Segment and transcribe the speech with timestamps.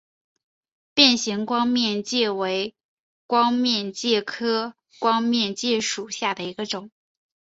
[0.95, 2.73] 变形光面介为
[3.27, 6.89] 光面介科光面介属下的一个种。